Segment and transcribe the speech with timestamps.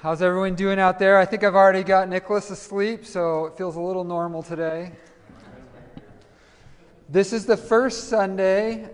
[0.00, 1.18] How's everyone doing out there?
[1.18, 4.92] I think I've already got Nicholas asleep, so it feels a little normal today.
[7.08, 8.90] This is the first Sunday.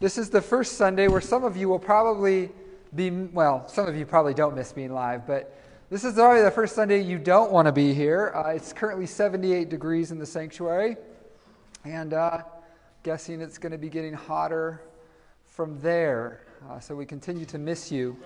[0.00, 2.48] This is the first Sunday where some of you will probably
[2.94, 5.60] be, well, some of you probably don't miss being live, but
[5.90, 8.32] this is probably the first Sunday you don't want to be here.
[8.34, 10.96] Uh, it's currently 78 degrees in the sanctuary,
[11.84, 12.44] and uh,
[13.02, 14.80] guessing it's going to be getting hotter
[15.44, 16.46] from there.
[16.66, 18.16] Uh, so we continue to miss you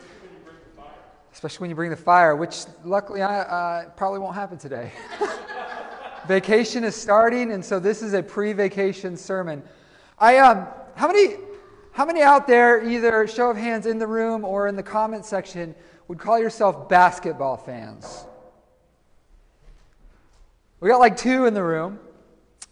[1.33, 4.93] especially when you bring the fire, which luckily I, uh, probably won't happen today.
[6.27, 9.63] vacation is starting, and so this is a pre-vacation sermon.
[10.19, 11.37] I um, how many
[11.93, 15.27] how many out there, either show of hands in the room or in the comment
[15.27, 15.75] section,
[16.09, 18.25] would call yourself basketball fans?
[20.81, 22.01] We got like two in the room.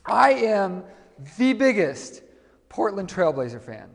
[0.06, 0.84] I am
[1.36, 2.22] the biggest
[2.70, 3.90] Portland Trailblazer fan.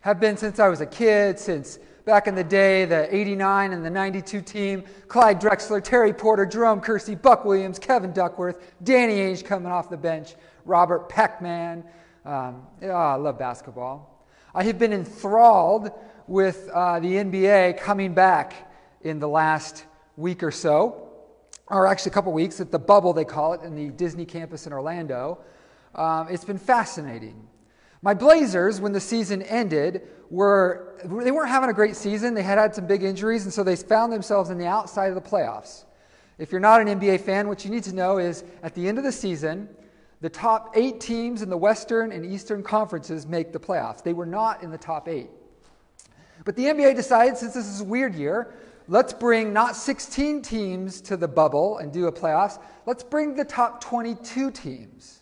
[0.00, 3.84] Have been since I was a kid, since back in the day, the 89 and
[3.84, 9.44] the 92 team, Clyde Drexler, Terry Porter, Jerome Kersey, Buck Williams, Kevin Duckworth, Danny Ainge
[9.44, 11.84] coming off the bench, Robert Peckman.
[12.24, 14.24] Um, oh, I love basketball.
[14.54, 15.90] I have been enthralled
[16.28, 18.70] with uh, the NBA coming back
[19.02, 19.84] in the last
[20.16, 21.08] week or so,
[21.66, 24.68] or actually a couple weeks at the bubble, they call it, in the Disney campus
[24.68, 25.38] in Orlando.
[25.96, 27.48] Um, it's been fascinating.
[28.02, 32.34] My Blazers, when the season ended, were they weren't having a great season.
[32.34, 35.14] They had had some big injuries, and so they found themselves in the outside of
[35.14, 35.84] the playoffs.
[36.38, 38.98] If you're not an NBA fan, what you need to know is at the end
[38.98, 39.68] of the season,
[40.20, 44.02] the top eight teams in the Western and Eastern conferences make the playoffs.
[44.02, 45.30] They were not in the top eight.
[46.44, 48.54] But the NBA decided, since this is a weird year,
[48.88, 52.60] let's bring not 16 teams to the bubble and do a playoffs.
[52.86, 55.15] Let's bring the top 22 teams.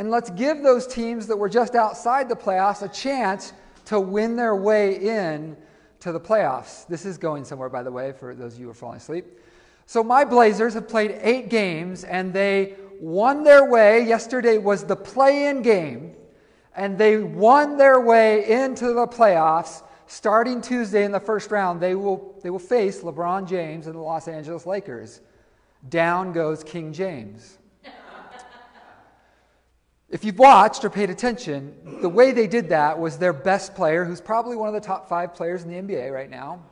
[0.00, 3.52] And let's give those teams that were just outside the playoffs a chance
[3.84, 5.58] to win their way in
[5.98, 6.86] to the playoffs.
[6.86, 9.26] This is going somewhere, by the way, for those of you who are falling asleep.
[9.84, 14.02] So my Blazers have played eight games and they won their way.
[14.06, 16.14] Yesterday was the play in game,
[16.74, 19.82] and they won their way into the playoffs.
[20.06, 24.00] Starting Tuesday in the first round, they will, they will face LeBron James and the
[24.00, 25.20] Los Angeles Lakers.
[25.90, 27.58] Down goes King James.
[30.10, 31.72] If you've watched or paid attention,
[32.02, 35.08] the way they did that was their best player, who's probably one of the top
[35.08, 36.64] five players in the NBA right now,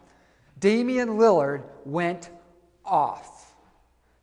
[0.59, 2.31] Damian Lillard, went
[2.85, 3.55] off.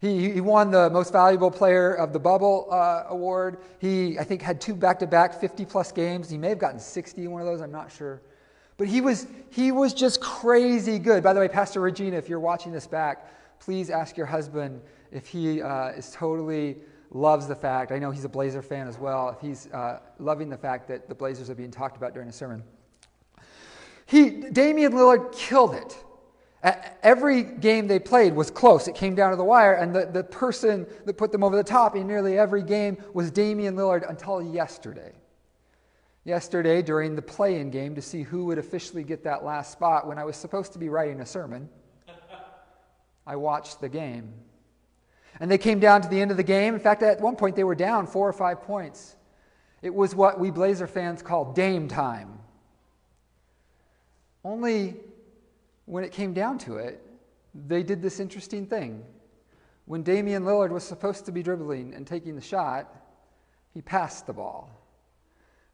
[0.02, 3.60] He, he won the most valuable player of the bubble uh, award.
[3.80, 6.30] He, I think, had two back to back 50 plus games.
[6.30, 8.22] He may have gotten 60 in one of those, I'm not sure.
[8.78, 11.24] But he was, he was just crazy good.
[11.24, 13.32] By the way, Pastor Regina, if you're watching this back,
[13.62, 14.82] please ask your husband
[15.14, 16.76] if he uh, is totally
[17.12, 20.50] loves the fact, I know he's a Blazer fan as well, if he's uh, loving
[20.50, 22.64] the fact that the Blazers are being talked about during a sermon.
[24.06, 25.98] He, Damian Lillard killed it.
[27.04, 28.88] Every game they played was close.
[28.88, 31.64] It came down to the wire, and the, the person that put them over the
[31.64, 35.14] top in nearly every game was Damian Lillard until yesterday.
[36.24, 40.08] Yesterday, during the play in game to see who would officially get that last spot,
[40.08, 41.70] when I was supposed to be writing a sermon,
[43.28, 44.34] I watched the game.
[45.40, 46.74] And they came down to the end of the game.
[46.74, 49.16] In fact, at one point, they were down four or five points.
[49.82, 52.40] It was what we Blazer fans call Dame time.
[54.44, 54.96] Only
[55.86, 57.02] when it came down to it,
[57.68, 59.04] they did this interesting thing.
[59.86, 62.94] When Damian Lillard was supposed to be dribbling and taking the shot,
[63.74, 64.70] he passed the ball.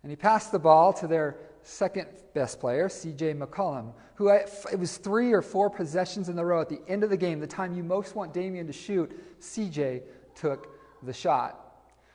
[0.03, 4.79] And he passed the ball to their second best player, CJ McCollum, who I, it
[4.79, 7.47] was three or four possessions in the row at the end of the game, the
[7.47, 9.11] time you most want Damian to shoot,
[9.41, 10.03] CJ
[10.35, 10.67] took
[11.03, 11.57] the shot.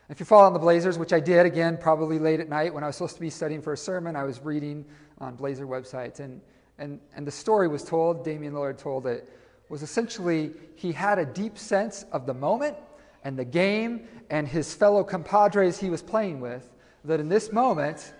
[0.08, 2.84] If you follow on the Blazers, which I did again, probably late at night when
[2.84, 4.84] I was supposed to be studying for a sermon, I was reading
[5.18, 6.40] on Blazer websites, and,
[6.78, 9.28] and, and the story was told, Damian Lillard told it,
[9.68, 12.76] was essentially he had a deep sense of the moment
[13.24, 16.72] and the game and his fellow compadres he was playing with,
[17.04, 18.12] that in this moment,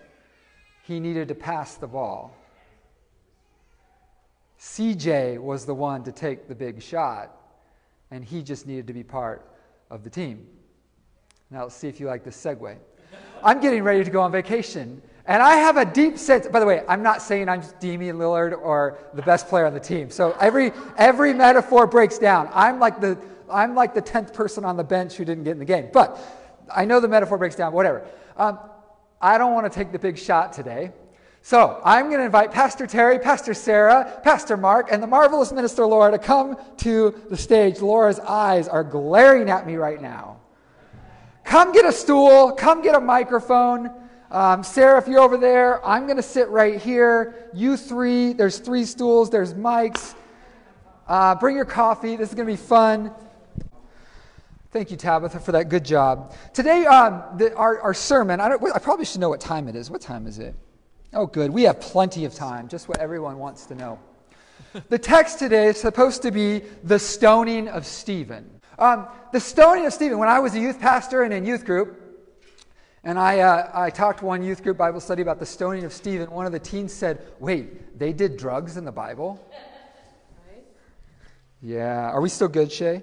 [0.86, 2.32] he needed to pass the ball.
[4.60, 7.32] CJ was the one to take the big shot,
[8.10, 9.50] and he just needed to be part
[9.90, 10.46] of the team.
[11.50, 12.76] Now, let's see if you like this segue.
[13.42, 16.46] I'm getting ready to go on vacation, and I have a deep sense.
[16.46, 19.80] By the way, I'm not saying I'm Damian Lillard or the best player on the
[19.80, 20.08] team.
[20.10, 22.48] So every every metaphor breaks down.
[22.52, 23.18] I'm like the
[23.50, 25.90] I'm like the tenth person on the bench who didn't get in the game.
[25.92, 26.18] But
[26.74, 27.72] I know the metaphor breaks down.
[27.72, 28.06] Whatever.
[28.36, 28.58] Um,
[29.20, 30.92] I don't want to take the big shot today.
[31.42, 35.86] So I'm going to invite Pastor Terry, Pastor Sarah, Pastor Mark, and the marvelous minister
[35.86, 37.80] Laura to come to the stage.
[37.80, 40.40] Laura's eyes are glaring at me right now.
[41.44, 43.92] Come get a stool, come get a microphone.
[44.32, 47.48] Um, Sarah, if you're over there, I'm going to sit right here.
[47.54, 50.16] You three, there's three stools, there's mics.
[51.06, 52.16] Uh, bring your coffee.
[52.16, 53.12] This is going to be fun.
[54.76, 56.34] Thank you, Tabitha, for that good job.
[56.52, 59.90] Today, um, the, our, our sermon, I, I probably should know what time it is.
[59.90, 60.54] What time is it?
[61.14, 61.50] Oh, good.
[61.50, 63.98] We have plenty of time, just what everyone wants to know.
[64.90, 68.50] the text today is supposed to be the stoning of Stephen.
[68.78, 71.98] Um, the stoning of Stephen, when I was a youth pastor and in youth group,
[73.02, 76.30] and I, uh, I talked one youth group Bible study about the stoning of Stephen,
[76.30, 79.42] one of the teens said, Wait, they did drugs in the Bible?
[81.62, 82.10] Yeah.
[82.10, 83.02] Are we still good, Shay?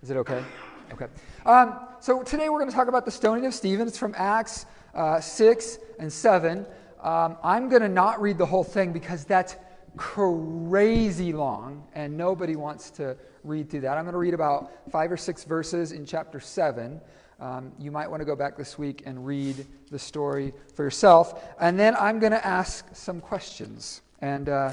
[0.00, 0.44] Is it okay?
[0.92, 1.06] Okay.
[1.44, 3.88] Um, so today we're going to talk about the stoning of Stephen.
[3.88, 6.64] It's from Acts uh, 6 and 7.
[7.02, 9.56] Um, I'm going to not read the whole thing because that's
[9.96, 13.98] crazy long and nobody wants to read through that.
[13.98, 17.00] I'm going to read about five or six verses in chapter 7.
[17.40, 21.44] Um, you might want to go back this week and read the story for yourself.
[21.60, 24.02] And then I'm going to ask some questions.
[24.20, 24.72] And, uh,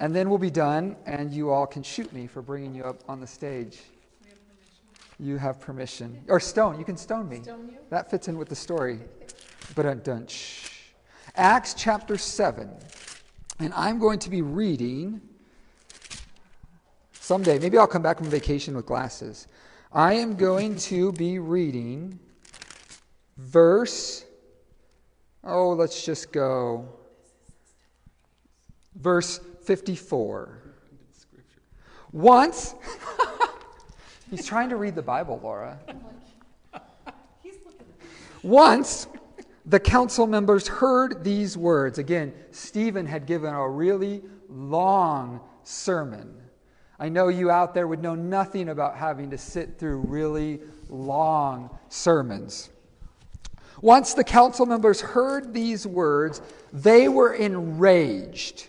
[0.00, 3.04] and then we'll be done, and you all can shoot me for bringing you up
[3.08, 3.80] on the stage.
[5.18, 6.22] You have permission.
[6.28, 6.78] Or stone.
[6.78, 7.42] You can stone me.
[7.42, 7.78] Stone you?
[7.90, 9.00] That fits in with the story.
[9.74, 10.26] But uh, dun
[11.36, 12.70] Acts chapter 7.
[13.60, 15.20] And I'm going to be reading
[17.12, 17.58] someday.
[17.58, 19.46] Maybe I'll come back from vacation with glasses.
[19.92, 22.18] I am going to be reading
[23.36, 24.24] verse.
[25.44, 26.88] Oh, let's just go.
[28.96, 30.58] Verse 54.
[32.12, 32.74] Once.
[34.34, 35.78] He's trying to read the Bible, Laura.
[38.42, 39.06] Once
[39.64, 41.98] the council members heard these words.
[41.98, 46.34] Again, Stephen had given a really long sermon.
[46.98, 51.70] I know you out there would know nothing about having to sit through really long
[51.88, 52.70] sermons.
[53.80, 56.42] Once the council members heard these words,
[56.72, 58.66] they were enraged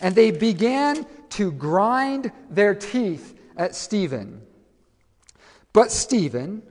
[0.00, 4.40] and they began to grind their teeth at Stephen.
[5.76, 6.62] But Stephen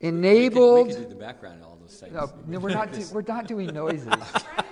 [0.00, 0.86] enabled.
[0.86, 2.14] We can, we can do the background all those things.
[2.14, 2.90] No, no we're not.
[2.90, 4.14] Do, we're not doing noises.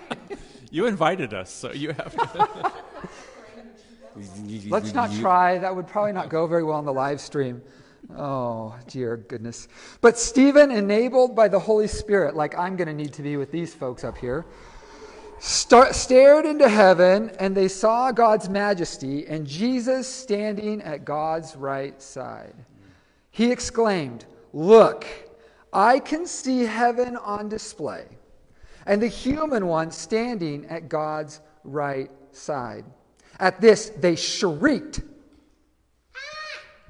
[0.71, 2.17] you invited us, so you have.
[2.33, 2.73] to.
[4.71, 5.59] Let's not try.
[5.59, 7.61] That would probably not go very well on the live stream.
[8.17, 9.69] Oh, dear goodness.
[10.01, 13.53] But Stephen, enabled by the Holy Spirit, like I'm going to need to be with
[13.53, 14.47] these folks up here,
[15.41, 22.01] star- stared into heaven and they saw God's majesty and Jesus standing at God's right
[22.01, 22.55] side.
[23.33, 25.07] He exclaimed, Look,
[25.73, 28.05] I can see heaven on display,
[28.87, 32.85] and the human one standing at God's right side.
[33.41, 35.01] At this, they shrieked.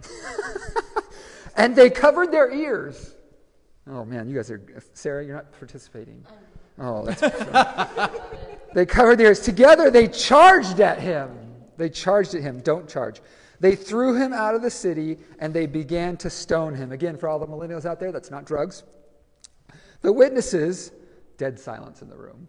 [1.56, 3.14] and they covered their ears.
[3.88, 4.60] Oh man, you guys are,
[4.94, 6.24] Sarah, you're not participating.
[6.78, 6.84] Um.
[6.84, 7.20] Oh, that's.
[8.74, 9.40] they covered their ears.
[9.40, 11.30] Together, they charged at him.
[11.76, 12.60] They charged at him.
[12.60, 13.20] Don't charge.
[13.62, 16.90] They threw him out of the city and they began to stone him.
[16.90, 18.82] Again, for all the millennials out there, that's not drugs.
[20.00, 20.90] The witnesses,
[21.38, 22.48] dead silence in the room.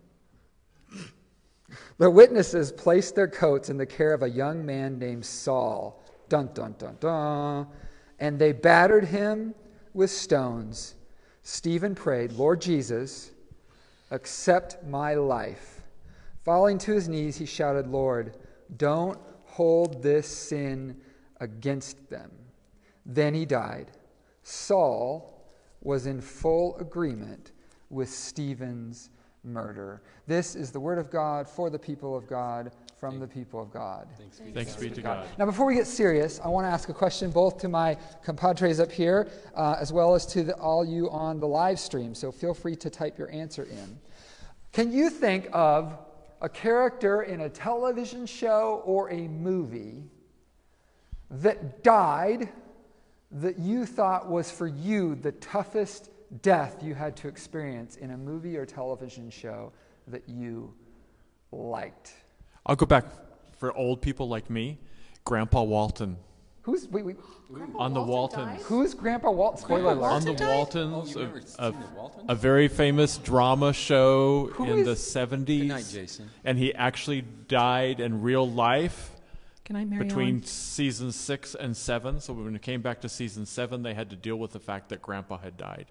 [1.99, 6.03] The witnesses placed their coats in the care of a young man named Saul.
[6.29, 7.67] Dun, dun, dun, dun.
[8.17, 9.53] And they battered him
[9.93, 10.95] with stones.
[11.43, 13.29] Stephen prayed, Lord Jesus,
[14.09, 15.83] accept my life.
[16.43, 18.35] Falling to his knees, he shouted, Lord,
[18.77, 19.19] don't
[19.53, 20.97] hold this sin
[21.39, 22.31] against them.
[23.05, 23.91] Then he died.
[24.41, 25.47] Saul
[25.81, 27.51] was in full agreement
[27.91, 29.11] with Stephen's
[29.43, 30.01] murder.
[30.25, 33.71] This is the word of God for the people of God, from the people of
[33.71, 34.07] God.
[34.17, 35.27] Thanks be, Thanks be to God.
[35.37, 38.79] Now, before we get serious, I want to ask a question both to my compadres
[38.79, 42.15] up here uh, as well as to the, all you on the live stream.
[42.15, 43.99] So feel free to type your answer in.
[44.71, 45.95] Can you think of
[46.43, 50.03] a character in a television show or a movie
[51.31, 52.49] that died
[53.31, 58.17] that you thought was for you the toughest death you had to experience in a
[58.17, 59.71] movie or television show
[60.07, 60.71] that you
[61.51, 62.13] liked?
[62.65, 63.05] I'll go back
[63.57, 64.79] for old people like me,
[65.23, 66.17] Grandpa Walton.
[66.63, 67.17] Who's wait, wait.
[67.75, 68.63] on the Waltons?
[68.63, 69.61] Who's Grandpa Walton?
[69.61, 70.07] Spoiler alert.
[70.07, 74.85] On the Waltons, oh, a, a, a, very famous drama show Who in is?
[74.85, 75.63] the seventies.
[75.63, 76.29] Good night, Jason.
[76.45, 79.11] And he actually died in real life.
[79.65, 80.43] Can I marry between on?
[80.43, 82.21] season six and seven?
[82.21, 84.87] So when it came back to season seven, they had to deal with the fact
[84.89, 85.87] that Grandpa had died.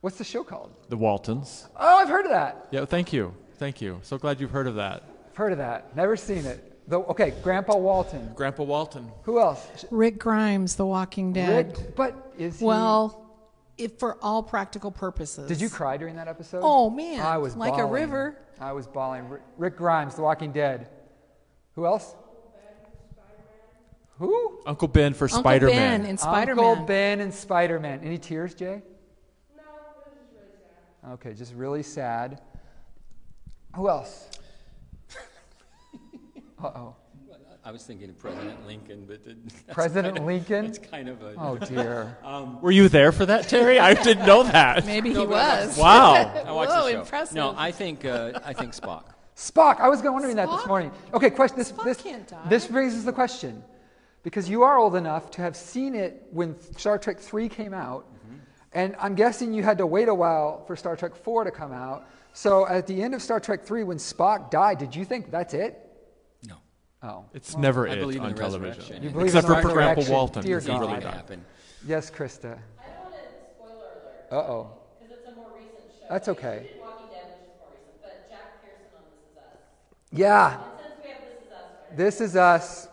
[0.00, 0.74] What's the show called?
[0.88, 1.68] The Waltons.
[1.76, 2.66] Oh, I've heard of that.
[2.72, 4.00] Yeah, thank you, thank you.
[4.02, 5.04] So glad you've heard of that.
[5.28, 5.94] I've heard of that.
[5.94, 6.69] Never seen it.
[6.88, 8.32] The, okay, Grandpa Walton.
[8.34, 9.10] Grandpa Walton.
[9.22, 9.84] Who else?
[9.90, 11.78] Rick Grimes, The Walking Dead.
[11.78, 12.64] Rick, but is he?
[12.64, 13.30] Well,
[13.78, 15.48] if for all practical purposes.
[15.48, 16.60] Did you cry during that episode?
[16.62, 17.86] Oh man, I was like bawling.
[17.86, 18.38] a river.
[18.60, 19.24] I was bawling.
[19.56, 20.88] Rick Grimes, The Walking Dead.
[21.74, 22.14] Who else?
[24.18, 24.60] Who?
[24.66, 25.76] Uncle Ben for Uncle Spider Man.
[25.76, 26.10] Uncle Ben Man.
[26.10, 26.86] in Spider Uncle Man.
[26.86, 28.00] Ben and Spider Man.
[28.04, 28.82] Any tears, Jay?
[29.56, 30.52] No, it was just really
[31.02, 31.12] sad.
[31.12, 32.42] Okay, just really sad.
[33.76, 34.28] Who else?
[36.62, 36.96] Uh oh.
[37.62, 40.64] I was thinking of President Lincoln, but that's President kind of- Lincoln?
[40.64, 41.34] It's kind of a.
[41.36, 42.16] Oh dear.
[42.62, 43.78] Were you there for that, Terry?
[43.78, 44.86] I didn't know that.
[44.94, 45.76] Maybe No, he was.
[45.76, 46.14] Wow.
[46.14, 47.00] I watched Whoa, the show.
[47.00, 47.36] impressive.
[47.36, 49.04] No, I think uh, I think Spock.
[49.36, 49.78] Spock.
[49.80, 50.90] I was wondering that this morning.
[51.12, 51.58] Okay, question.
[51.58, 52.46] This Spock this can't die.
[52.48, 53.62] this raises the question,
[54.22, 58.06] because you are old enough to have seen it when Star Trek Three came out,
[58.06, 58.36] Mm-hmm.
[58.72, 61.72] and I'm guessing you had to wait a while for Star Trek Four to come
[61.72, 62.08] out.
[62.32, 65.52] So at the end of Star Trek Three, when Spock died, did you think that's
[65.52, 65.86] it?
[67.02, 67.08] No.
[67.08, 69.02] Oh, It's never I it believe on the television.
[69.02, 70.02] You believe Except in for for Grandpa.
[70.10, 70.42] Walton.
[70.42, 70.80] Dear God.
[70.80, 71.44] really really happened.
[71.86, 72.58] yes, Krista.
[72.78, 73.20] I don't want to
[73.56, 74.70] spoiler alert Uh oh.
[75.00, 76.06] because it's a more recent show.
[76.10, 76.70] That's okay.
[76.80, 79.58] Walking Dead, which is more recent, but Jack Pearson on This Is Us.
[80.12, 82.88] Yeah, And since we have This Is Us, this is us,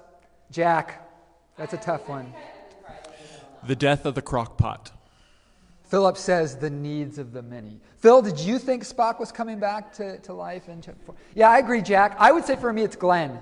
[0.51, 1.09] Jack.
[1.57, 2.33] That's a tough one.
[3.65, 4.91] The death of the crock pot.
[5.89, 7.79] Philip says the needs of the many.
[7.97, 11.15] Phil, did you think Spock was coming back to, to life in chapter four?
[11.33, 12.15] Yeah, I agree, Jack.
[12.19, 13.39] I would say for me it's Glenn.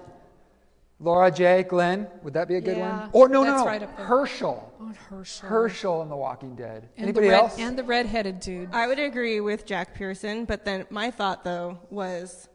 [1.00, 1.64] Laura J.
[1.64, 3.10] Glenn, would that be a good Yeah, one?
[3.12, 4.06] Or no, no, that's no, right up there.
[4.06, 4.74] Herschel.
[4.80, 5.50] Oh, Herschel.
[5.50, 6.88] Herschel in The Walking Dead.
[6.96, 7.60] And Anybody the red, else?
[7.60, 8.70] And the red-headed dude.
[8.72, 12.48] I would agree with Jack Pearson, but then my thought though was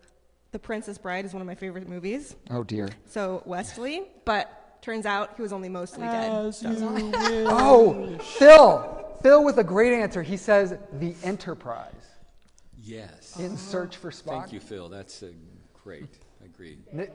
[0.52, 2.34] The Princess Bride is one of my favorite movies.
[2.50, 2.88] oh dear.
[3.06, 6.54] So Westley, but turns out he was only mostly dead.
[6.54, 6.70] So-
[7.46, 9.06] Oh, Phil.
[9.22, 10.22] Phil with a great answer.
[10.22, 11.92] He says the Enterprise
[12.82, 13.38] Yes.
[13.38, 14.40] in search for Spock.
[14.40, 14.88] Thank you, Phil.
[14.88, 15.28] That's uh,
[15.84, 16.08] great.
[16.60, 16.78] Agreed.
[16.92, 17.06] Ni-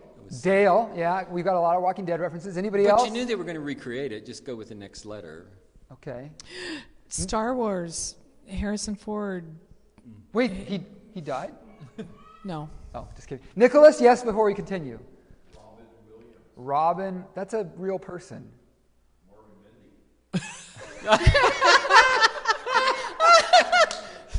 [0.42, 2.58] Dale, yeah, we've got a lot of Walking Dead references.
[2.58, 3.02] Anybody But else?
[3.04, 4.26] But you knew they were going to recreate it.
[4.26, 5.52] Just go with the next letter.
[5.92, 6.32] Okay.
[7.10, 8.16] Star Wars.
[8.50, 9.46] Harrison Ford.
[10.34, 10.84] Wait, he
[11.14, 11.54] he died?
[12.44, 12.70] No.
[12.94, 13.44] Oh, just kidding.
[13.56, 15.00] Nicholas, yes, before we continue.
[15.56, 16.36] Robin Williams.
[16.56, 18.48] Robin, that's a real person.
[19.28, 20.48] Morgan.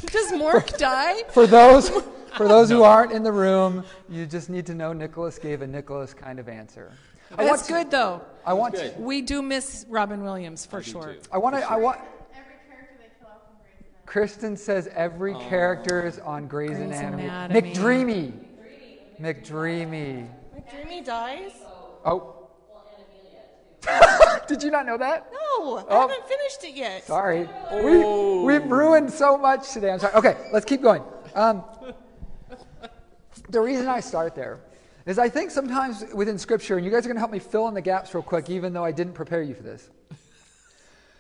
[0.12, 1.24] Does Mork die?
[1.30, 1.90] For those
[2.36, 5.66] for those who aren't in the room, you just need to know Nicholas gave a
[5.66, 6.92] Nicholas kind of answer.
[7.36, 8.22] I That's to- good though.
[8.44, 8.94] I want Good.
[8.94, 11.14] to, We do miss Robin Williams for do sure.
[11.14, 11.20] too.
[11.32, 14.02] I want to I want Every character they kill off in Grey's Anatomy.
[14.06, 17.24] Kristen says every character is on Grey's, Grey's Anatomy.
[17.24, 17.72] Anatomy.
[17.74, 18.32] McDreamy.
[19.20, 20.28] McDreamy.
[20.70, 21.52] Dreamy dies?
[22.04, 22.32] Oh.
[24.48, 25.30] Did you not know that?
[25.32, 25.86] No, Oh.
[25.88, 27.04] I haven't finished it yet.
[27.04, 27.48] Sorry.
[27.72, 27.98] We,
[28.44, 29.90] we've ruined so much today.
[29.92, 30.14] I'm sorry.
[30.14, 31.02] Okay, let's keep going.
[31.34, 31.64] Um,
[33.48, 34.60] the reason I start there
[35.06, 37.68] is I think sometimes within Scripture, and you guys are going to help me fill
[37.68, 39.88] in the gaps real quick, even though I didn't prepare you for this.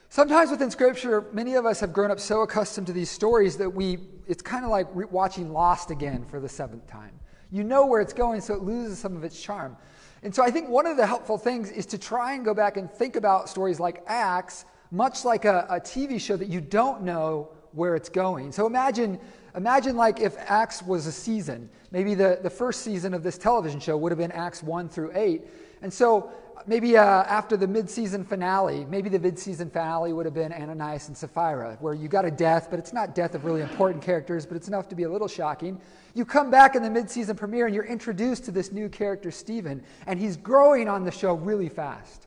[0.08, 3.70] Sometimes within Scripture, many of us have grown up so accustomed to these stories that
[3.70, 7.12] we, it's kind of like re- watching Lost again for the seventh time.
[7.50, 9.76] You know where it's going, so it loses some of its charm.
[10.22, 12.76] And so I think one of the helpful things is to try and go back
[12.76, 17.02] and think about stories like Acts, much like a, a TV show that you don't
[17.02, 18.52] know where it's going.
[18.52, 19.20] So imagine,
[19.56, 21.68] imagine like if Acts was a season.
[21.90, 25.12] Maybe the, the first season of this television show would have been Acts 1 through
[25.14, 25.42] 8.
[25.82, 26.30] And so
[26.66, 31.16] maybe uh, after the mid-season finale, maybe the mid-season finale would have been Ananias and
[31.16, 34.56] Sapphira, where you got a death, but it's not death of really important characters, but
[34.56, 35.80] it's enough to be a little shocking.
[36.14, 39.82] You come back in the mid-season premiere and you're introduced to this new character, Stephen,
[40.06, 42.25] and he's growing on the show really fast.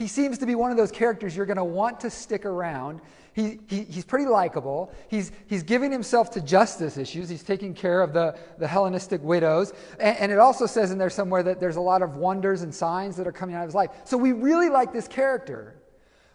[0.00, 3.02] He seems to be one of those characters you're going to want to stick around.
[3.34, 4.90] He, he, he's pretty likable.
[5.08, 7.28] He's, he's giving himself to justice issues.
[7.28, 9.74] He's taking care of the, the Hellenistic widows.
[9.98, 12.74] And, and it also says in there somewhere that there's a lot of wonders and
[12.74, 13.90] signs that are coming out of his life.
[14.04, 15.74] So we really like this character.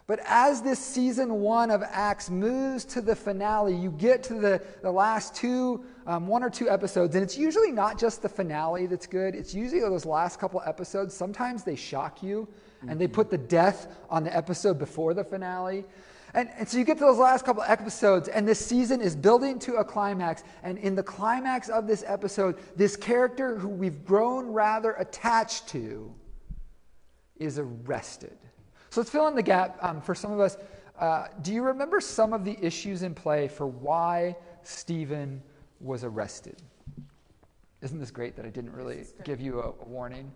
[0.06, 4.62] But as this season one of Acts moves to the finale, you get to the,
[4.84, 8.86] the last two, um, one or two episodes, and it's usually not just the finale
[8.86, 9.34] that's good.
[9.34, 11.16] It's usually those last couple episodes.
[11.16, 12.48] Sometimes they shock you,
[12.90, 15.86] and they put the death on the episode before the finale.
[16.34, 19.58] And, and so you get to those last couple episodes, and this season is building
[19.60, 20.44] to a climax.
[20.64, 26.14] And in the climax of this episode, this character who we've grown rather attached to
[27.38, 28.38] is arrested.
[28.90, 30.58] So let's fill in the gap um, for some of us.
[31.00, 35.42] Uh, do you remember some of the issues in play for why Stephen
[35.80, 36.62] was arrested?
[37.82, 40.32] Isn't this great that I didn't really give you a, a warning?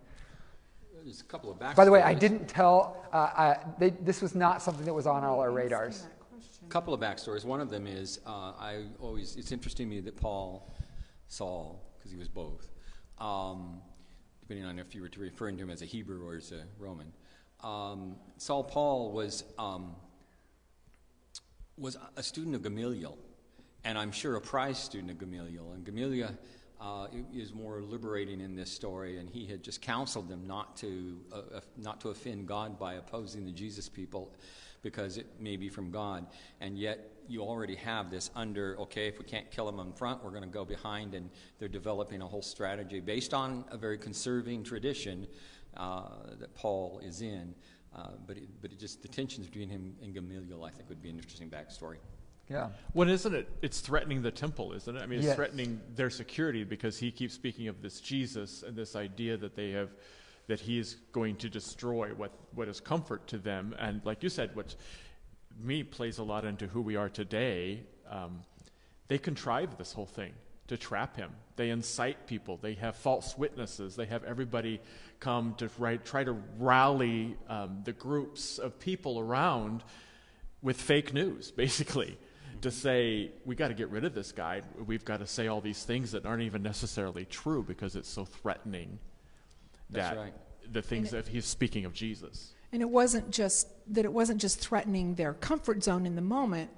[1.04, 1.76] There's a couple of backstories.
[1.76, 5.06] By the way, I didn't tell, uh, I, they, this was not something that was
[5.06, 6.06] on all our radars.
[6.62, 7.44] A couple of backstories.
[7.44, 10.70] One of them is uh, I always it's interesting to me that Paul,
[11.28, 12.70] Saul, because he was both,
[13.18, 13.80] um,
[14.40, 16.62] depending on if you were to referring to him as a Hebrew or as a
[16.78, 17.12] Roman.
[17.62, 19.96] Um, Saul Paul was um,
[21.76, 23.16] was a student of Gamaliel,
[23.84, 25.72] and I'm sure a prize student of Gamaliel.
[25.72, 26.30] And Gamaliel
[26.80, 31.20] uh, is more liberating in this story, and he had just counseled them not to
[31.32, 34.34] uh, uh, not to offend God by opposing the Jesus people,
[34.82, 36.26] because it may be from God,
[36.60, 38.78] and yet you already have this under.
[38.80, 41.68] Okay, if we can't kill them in front, we're going to go behind, and they're
[41.68, 45.26] developing a whole strategy based on a very conserving tradition
[45.76, 46.08] uh,
[46.38, 47.54] that Paul is in.
[47.94, 51.02] Uh, but it, but it just the tensions between him and Gamaliel, I think, would
[51.02, 51.96] be an interesting backstory.
[52.50, 52.70] Yeah.
[52.94, 53.48] Well, isn't it?
[53.62, 55.00] It's threatening the temple, isn't it?
[55.00, 55.36] I mean, it's Yes.
[55.36, 59.70] threatening their security because he keeps speaking of this Jesus and this idea that they
[59.70, 59.90] have,
[60.48, 63.76] that he is going to destroy what, what is comfort to them.
[63.78, 64.74] And like you said, what
[65.62, 67.84] me plays a lot into who we are today.
[68.10, 68.42] Um,
[69.08, 70.32] they contrive this whole thing
[70.68, 71.30] to trap him.
[71.56, 72.58] They incite people.
[72.60, 73.96] They have false witnesses.
[73.96, 74.80] They have everybody
[75.18, 79.82] come to right, try to rally um, the groups of people around
[80.62, 82.18] with fake news, basically,
[82.62, 84.62] to say, we got to get rid of this guy.
[84.86, 88.24] We've got to say all these things that aren't even necessarily true because it's so
[88.24, 88.98] threatening
[89.90, 90.32] That's that right.
[90.72, 92.52] the things that he's speaking of Jesus.
[92.72, 96.70] And it wasn't just that it wasn't just threatening their comfort zone in the moment,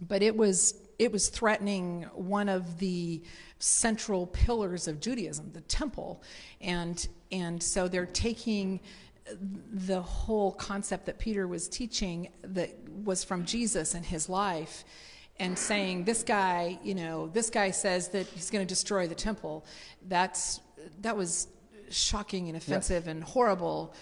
[0.00, 3.22] but it was it was threatening one of the
[3.58, 6.22] central pillars of Judaism, the temple.
[6.60, 8.80] And and so they're taking
[9.72, 12.70] the whole concept that Peter was teaching that
[13.04, 14.84] was from Jesus and his life
[15.40, 19.14] and saying this guy, you know, this guy says that he's going to destroy the
[19.14, 19.64] temple.
[20.08, 20.60] That's
[21.00, 21.48] that was
[21.90, 23.94] shocking and offensive and horrible,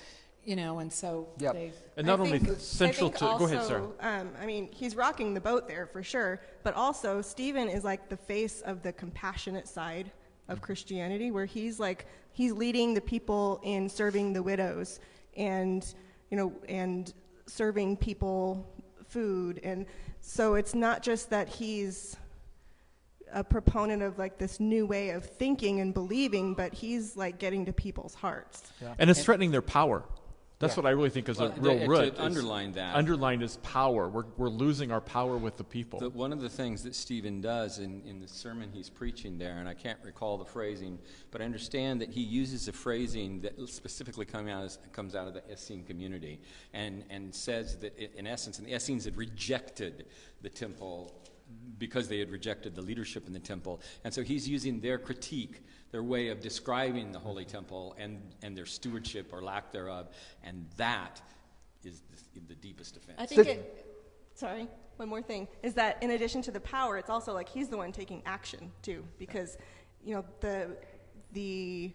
[0.44, 1.52] you know, and so Yep.
[1.54, 3.24] they And not I only think- central to.
[3.26, 3.88] also, go ahead, Sarah.
[4.00, 8.08] Um, I mean, he's rocking the boat there for sure, but also Stephen is like
[8.08, 10.10] the face of the compassionate side
[10.48, 15.00] of Christianity, where he's like he's leading the people in serving the widows
[15.36, 15.94] and
[16.30, 17.12] you know and
[17.46, 18.68] serving people
[19.08, 19.86] food, and
[20.20, 22.16] so it's not just that he's
[23.32, 27.64] a proponent of like this new way of thinking and believing, but he's like getting
[27.64, 28.72] to people's hearts.
[28.98, 30.04] And it's threatening their power.
[30.62, 30.82] That's Yeah.
[30.84, 32.14] what I really think is Well, a real to- root.
[32.14, 34.08] to underline that- Underline is power.
[34.08, 35.98] We're, we're losing our power with the people.
[35.98, 39.58] The, one of the things that Stephen does in, in the sermon he's preaching there,
[39.58, 41.00] and I can't recall the phrasing,
[41.32, 45.26] but I understand that he uses a phrasing that specifically come out as, comes out
[45.26, 46.38] of the Essene community
[46.72, 50.06] and, and says that, i in essence, and the Essenes had rejected
[50.42, 51.12] the temple
[51.78, 53.80] because they had rejected the leadership in the temple.
[54.04, 58.56] And so he's using their critique, their way of describing the Holy Temple and, and
[58.56, 60.08] their stewardship or lack thereof,
[60.44, 61.20] and that
[61.84, 62.02] is
[62.34, 63.18] the, the deepest offense.
[63.18, 63.86] I think it.
[64.34, 67.68] Sorry, one more thing is that in addition to the power, it's also like he's
[67.68, 69.58] the one taking action too, because
[70.04, 70.76] you know the
[71.32, 71.92] the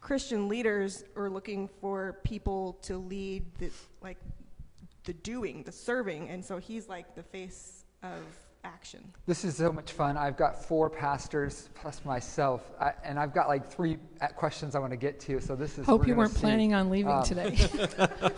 [0.00, 3.70] Christian leaders are looking for people to lead the
[4.02, 4.18] like
[5.04, 7.75] the doing, the serving, and so he's like the face
[8.12, 8.22] of
[8.64, 9.12] action.
[9.26, 10.16] This is so much fun.
[10.16, 14.80] I've got four pastors plus myself, I, and I've got like three uh, questions I
[14.80, 15.40] want to get to.
[15.40, 15.86] So this is.
[15.86, 16.40] hope you weren't see.
[16.40, 17.56] planning on leaving Um, today.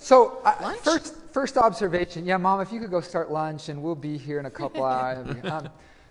[0.00, 2.24] So uh, first, first observation.
[2.24, 4.84] Yeah, Mom, if you could go start lunch, and we'll be here in a couple
[4.84, 5.26] hours.
[5.44, 5.68] Um,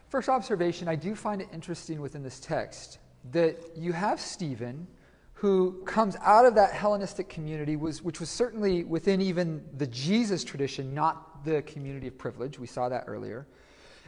[0.10, 0.90] first observation.
[0.90, 3.00] I do find it interesting within this text
[3.32, 4.88] that you have Stephen,
[5.34, 10.44] who comes out of that Hellenistic community, was, which was certainly within even the Jesus
[10.44, 12.60] tradition, not the community of privilege.
[12.60, 13.48] We saw that earlier.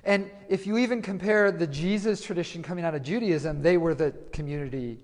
[0.03, 4.13] And if you even compare the Jesus tradition coming out of Judaism, they were the
[4.31, 4.99] community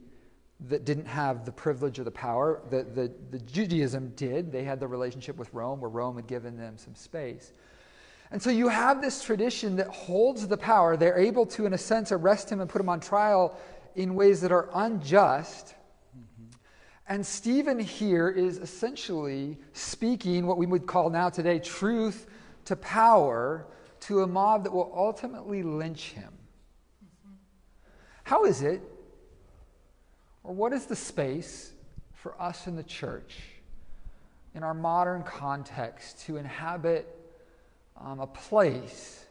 [0.67, 2.61] that didn't have the privilege or the power.
[2.69, 4.51] The, the, the Judaism did.
[4.51, 7.51] They had the relationship with Rome, where Rome had given them some space.
[8.31, 10.97] And so you have this tradition that holds the power.
[10.97, 13.57] They're able to, in a sense, arrest him and put him on trial
[13.95, 15.75] in ways that are unjust.
[17.07, 22.27] And Stephen here is essentially speaking what we would call now today truth
[22.65, 23.67] to power
[24.01, 26.33] to a mob that will ultimately lynch him.
[28.23, 28.81] How is it,
[30.43, 31.71] or what is the space
[32.13, 33.39] for us in the church,
[34.55, 37.07] in our modern context, to inhabit
[37.97, 39.24] um, a place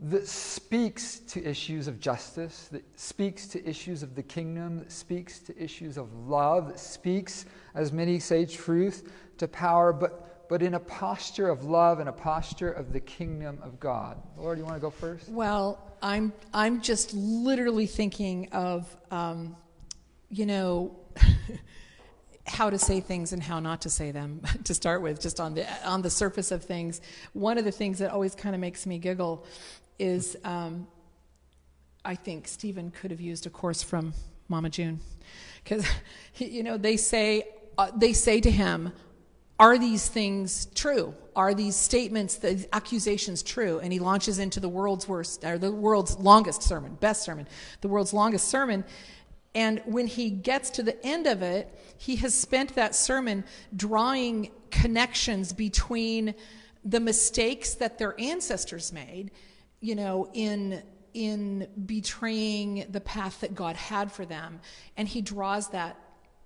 [0.00, 5.40] that speaks to issues of justice, that speaks to issues of the kingdom, that speaks
[5.40, 10.74] to issues of love, that speaks, as many say, truth to power, but, but in
[10.74, 14.22] a posture of love and a posture of the kingdom of God.
[14.36, 15.28] Lord, you want to go first?
[15.28, 19.56] Well, I'm I'm just literally thinking of um,
[20.30, 20.96] you know
[22.46, 25.54] how to say things and how not to say them to start with, just on
[25.54, 27.00] the on the surface of things.
[27.32, 29.44] One of the things that always kind of makes me giggle
[29.98, 30.86] is um,
[32.04, 34.14] I think Stephen could have used a course from
[34.48, 35.00] Mama June
[35.62, 35.86] because
[36.36, 37.44] you know they say
[37.76, 38.92] uh, they say to him,
[39.58, 41.14] are these things true?
[41.34, 43.80] Are these statements, the accusations true?
[43.80, 47.48] And he launches into the world's worst, or the world's longest sermon, best sermon,
[47.80, 48.84] the world's longest sermon.
[49.54, 54.50] And when he gets to the end of it, he has spent that sermon drawing
[54.70, 56.34] connections between
[56.84, 59.32] the mistakes that their ancestors made,
[59.80, 60.82] you know, in
[61.14, 64.60] in betraying the path that God had for them,
[64.96, 65.98] and he draws that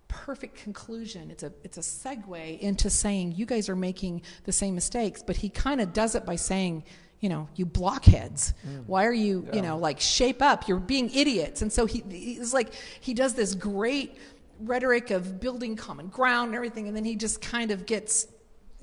[0.08, 1.30] perfect conclusion.
[1.30, 5.36] It's a it's a segue into saying you guys are making the same mistakes, but
[5.36, 6.84] he kind of does it by saying,
[7.20, 8.52] you know, you blockheads.
[8.66, 8.84] Mm.
[8.86, 10.68] Why are you, you know, like shape up?
[10.68, 11.62] You're being idiots.
[11.62, 14.16] And so he he's like he does this great
[14.60, 18.26] rhetoric of building common ground and everything, and then he just kind of gets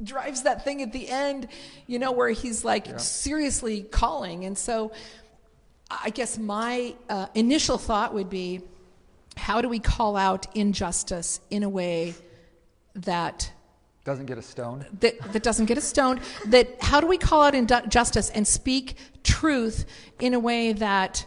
[0.03, 1.47] drives that thing at the end,
[1.87, 4.45] you know, where he's like seriously calling.
[4.45, 4.91] And so
[5.89, 8.61] I guess my uh, initial thought would be
[9.35, 12.13] how do we call out injustice in a way
[12.95, 13.51] that
[14.03, 14.85] Doesn't get a stone.
[14.99, 18.95] that, that doesn't get a stone that how do we call out injustice and speak
[19.23, 19.85] truth
[20.19, 21.25] in a way that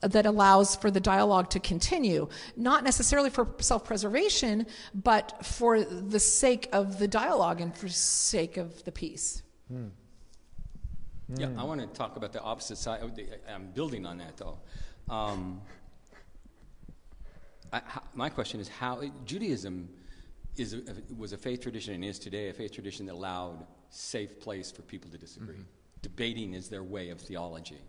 [0.00, 6.68] that allows for the dialogue to continue not necessarily for self-preservation but for the sake
[6.72, 9.42] of the dialogue and for sake of the peace
[11.36, 13.02] Yeah, I want to talk about the opposite side.
[13.46, 14.58] I'm building on that though.
[15.10, 15.60] Um,
[17.70, 19.90] I, how, my question is how Judaism
[20.56, 20.80] is a,
[21.16, 24.82] was a faith tradition and is today a faith tradition that allowed safe place for
[24.82, 25.56] people to disagree.
[26.02, 27.80] Debating is their way of theology.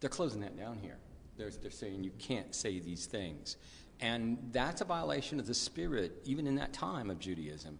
[0.00, 0.96] They're closing that down here.
[1.36, 3.56] They're, they're saying you can't say these things.
[4.00, 7.78] And that's a violation of the spirit, even in that time of Judaism.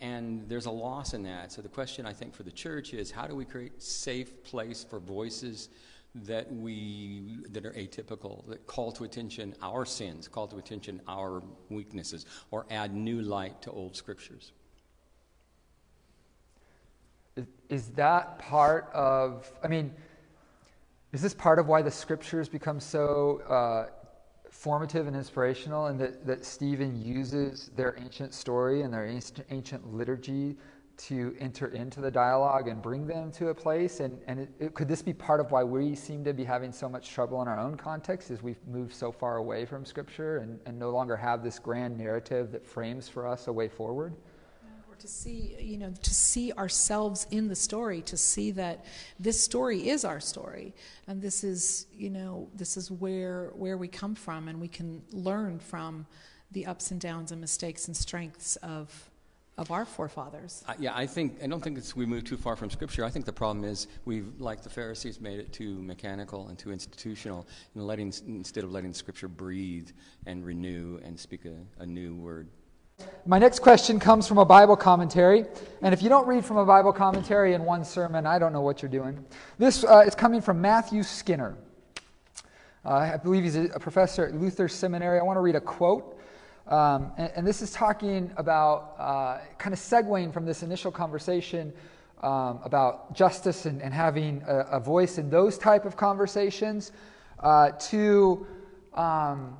[0.00, 1.52] And there's a loss in that.
[1.52, 4.84] So the question I think for the church is how do we create safe place
[4.88, 5.68] for voices
[6.24, 11.42] that we that are atypical, that call to attention our sins, call to attention our
[11.68, 14.52] weaknesses, or add new light to old scriptures?
[17.36, 19.92] Is, is that part of, I mean,
[21.16, 23.86] is this part of why the scriptures become so uh,
[24.50, 30.58] formative and inspirational and that, that Stephen uses their ancient story and their ancient, liturgy
[30.98, 34.00] to enter into the dialogue and bring them to a place?
[34.00, 36.70] And, and it, it, could this be part of why we seem to be having
[36.70, 40.40] so much trouble in our own context as we've moved so far away from Scripture
[40.40, 44.14] and, and no longer have this grand narrative that frames for us a way forward?
[45.06, 48.84] To see you know to see ourselves in the story to see that
[49.20, 50.74] this story is our story
[51.06, 55.00] and this is you know this is where where we come from and we can
[55.12, 56.06] learn from
[56.50, 59.10] the ups and downs and mistakes and strengths of
[59.56, 62.56] of our forefathers I, yeah, I think I don't think it's we move too far
[62.56, 63.04] from Scripture.
[63.04, 66.72] I think the problem is we've, like the Pharisees, made it too mechanical and too
[66.72, 69.88] institutional, and letting instead of letting Scripture breathe
[70.26, 72.48] and renew and speak a, a new word.
[73.28, 75.46] My next question comes from a Bible commentary.
[75.82, 78.60] And if you don't read from a Bible commentary in one sermon, I don't know
[78.60, 79.24] what you're doing.
[79.58, 81.56] This uh, is coming from Matthew Skinner.
[82.84, 85.18] Uh, I believe he's a, professor at Luther Seminary.
[85.18, 86.20] I want to read a quote.
[86.68, 91.72] Um, and, and this is talking about uh, kind of segueing from this initial conversation
[92.22, 96.92] um, about justice and, and having a, a voice in those type of conversations
[97.40, 98.46] uh, to
[98.94, 99.56] um,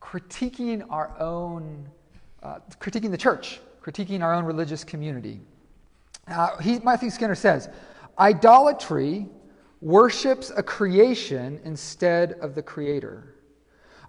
[0.00, 1.88] critiquing our own
[2.42, 5.40] uh, critiquing the church, critiquing our own religious community.
[6.26, 7.68] Uh, he, Matthew Skinner says,
[8.18, 9.26] idolatry
[9.80, 13.34] worships a creation instead of the creator.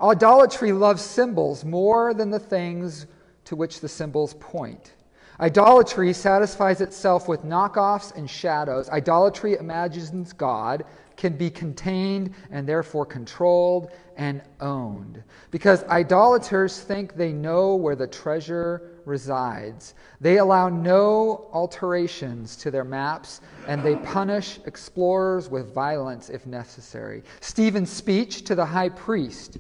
[0.02, 3.08] Idolatry loves symbols more than the things
[3.46, 4.94] to which the symbols point.
[5.40, 8.90] Idolatry satisfies itself with knockoffs and shadows.
[8.90, 10.84] Idolatry imagines God
[11.20, 15.22] can be contained and therefore controlled and owned.
[15.52, 19.96] Because idolaters think they know where the treasure resides.
[20.22, 27.24] They allow no alterations to their maps and they punish explorers with violence if necessary.
[27.42, 29.58] Stephen's speech to the high priest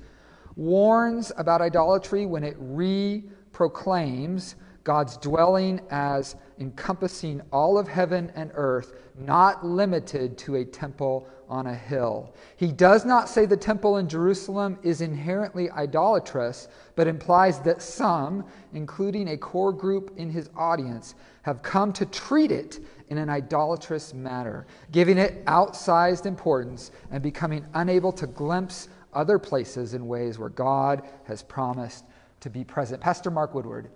[0.56, 4.56] warns about idolatry when it re proclaims
[4.90, 11.68] God's dwelling as encompassing all of heaven and earth, not limited to a temple on
[11.68, 12.34] a hill.
[12.56, 18.44] He does not say the temple in Jerusalem is inherently idolatrous, but implies that some,
[18.74, 24.16] including a core group in his audience, have come to treat it in an idolatrous
[24.16, 30.50] manner, giving it outsized importance and becoming unable to glimpse other places in ways where
[30.50, 32.06] God has promised
[32.40, 33.00] to be present.
[33.00, 33.92] Pastor Mark Woodward,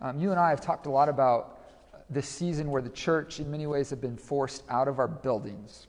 [0.00, 1.58] um, you and I have talked a lot about
[2.10, 5.86] this season where the church, in many ways, have been forced out of our buildings.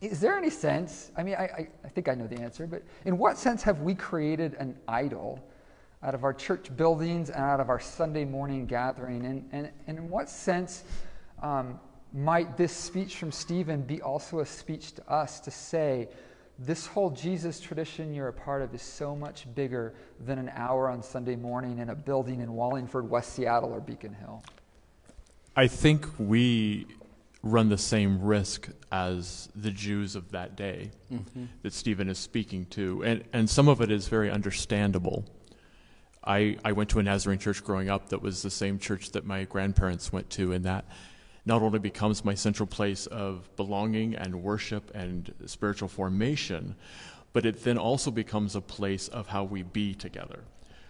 [0.00, 1.12] Is there any sense?
[1.16, 3.94] I mean, I, I, think I know the answer, but in what sense have we
[3.94, 5.38] created an idol
[6.02, 9.24] out of our church buildings and out of our Sunday morning gathering.
[9.24, 10.82] And, and, and in what sense
[11.40, 11.78] um,
[12.12, 16.08] might this speech from Stephen be also a speech to us to say,
[16.64, 20.88] this whole Jesus tradition you're a part of is so much bigger than an hour
[20.88, 24.42] on Sunday morning in a building in Wallingford, West Seattle, or Beacon Hill?
[25.56, 26.86] I think we
[27.42, 31.46] run the same risk as the Jews of that day mm-hmm.
[31.62, 33.02] that Stephen is speaking to.
[33.04, 35.24] And, and some of it is very understandable.
[36.24, 39.26] I, I went to a Nazarene church growing up that was the same church that
[39.26, 40.84] my grandparents went to, and that
[41.44, 46.76] not only becomes my central place of belonging and worship and spiritual formation,
[47.32, 50.44] but it then also becomes a place of how we be together.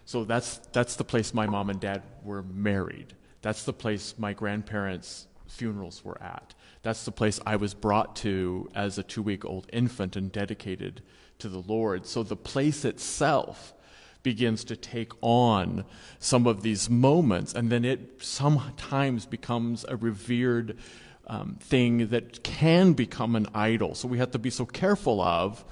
[0.04, 3.14] So that's, that's the place my mom and dad were married.
[3.40, 6.54] That's the place my grandparents' funerals were at.
[6.82, 11.02] That's the place I was brought to as a two week old infant and dedicated
[11.38, 12.06] to the Lord.
[12.06, 13.74] So the place itself
[14.22, 15.84] begins to take on
[16.18, 20.78] some of these moments, and then it sometimes becomes a revered
[21.26, 23.94] um, thing that can become an idol.
[23.94, 25.64] So we have to be so careful of.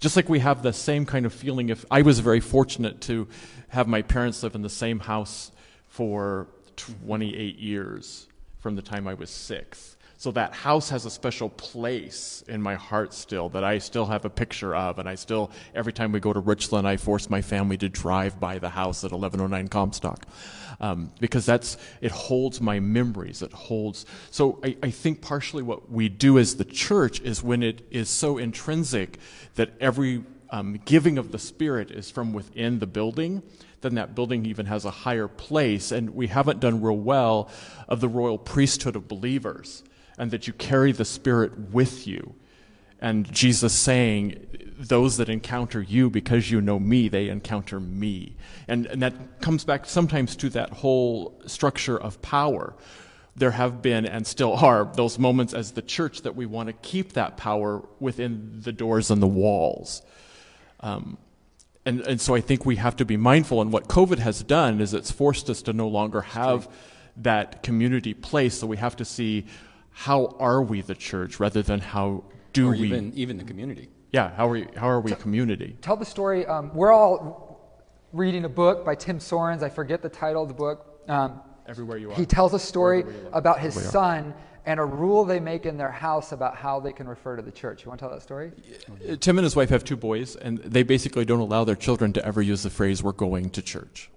[0.00, 3.26] Just like we have the same kind of feeling, if I was very fortunate to
[3.68, 5.50] have my parents live in the same house
[5.88, 8.28] for 28 years
[8.60, 9.96] from the time I was six.
[10.18, 14.24] So that house has a special place in my heart still that I still have
[14.24, 14.98] a picture of.
[14.98, 18.40] And I still, every time we go to Richland, I force my family to drive
[18.40, 20.26] by the house at 1109 Comstock.
[20.80, 23.42] Um, because that's, it holds my memories.
[23.42, 24.06] It holds.
[24.32, 28.08] So I, I think partially what we do as the church is when it is
[28.08, 29.20] so intrinsic
[29.54, 33.42] that every um, giving of the Spirit is from within the building,
[33.82, 35.92] then that building even has a higher place.
[35.92, 37.48] And we haven't done real well
[37.86, 39.84] of the royal priesthood of believers,
[40.18, 42.34] and that you carry the Spirit with you.
[43.00, 48.36] And Jesus saying, Those that encounter you because you know me, they encounter me.
[48.66, 52.74] And, and that comes back sometimes to that whole structure of power.
[53.36, 56.72] There have been and still are those moments as the church that we want to
[56.72, 60.02] keep that power within the doors and the walls.
[60.80, 61.18] Um,
[61.86, 63.62] and, and so I think we have to be mindful.
[63.62, 66.68] And what COVID has done is it's forced us to no longer have
[67.16, 68.58] that community place.
[68.58, 69.46] So we have to see
[69.98, 72.86] how are we the church rather than how do or we.
[72.86, 73.88] even even the community.
[74.12, 75.76] yeah, how are we, how are we community?
[75.82, 76.46] Tell the story.
[76.46, 77.82] Um, we're all
[78.12, 79.64] reading a book by Tim Soerens.
[79.64, 81.02] I forget the title of the book.
[81.08, 82.14] Um, Everywhere you are.
[82.14, 83.34] he tells a story Wherever you look.
[83.34, 84.34] about his son
[84.66, 87.50] and a rule they make in their house about how they can refer to the
[87.50, 87.82] church.
[87.84, 88.52] You want to tell that story?
[89.18, 92.24] Tim and his wife have two boys, and they basically don't allow their children to
[92.24, 94.10] ever use the phrase, we're going to church.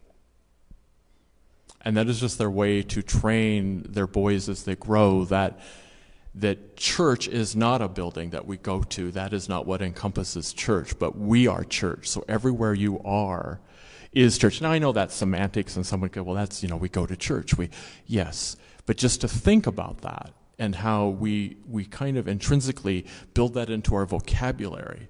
[1.84, 5.60] And that is just their way to train their boys as they grow that,
[6.36, 9.12] that church is not a building that we go to.
[9.12, 12.08] That is not what encompasses church, but we are church.
[12.08, 13.60] So everywhere you are
[14.12, 14.62] is church.
[14.62, 17.16] Now I know that's semantics, and someone could, well, that's, you know, we go to
[17.16, 17.58] church.
[17.58, 17.70] We,
[18.06, 18.56] yes.
[18.86, 23.70] But just to think about that and how we, we kind of intrinsically build that
[23.70, 25.08] into our vocabulary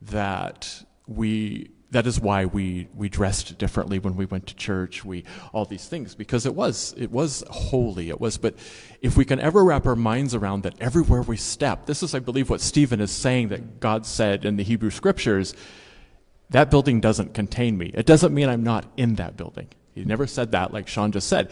[0.00, 5.24] that we that is why we we dressed differently when we went to church we
[5.52, 8.54] all these things because it was it was holy it was but
[9.00, 12.18] if we can ever wrap our minds around that everywhere we step this is i
[12.18, 15.54] believe what stephen is saying that god said in the hebrew scriptures
[16.50, 17.90] that building doesn't contain me.
[17.94, 19.68] It doesn't mean i'm not in that building.
[19.94, 21.50] He never said that like sean just said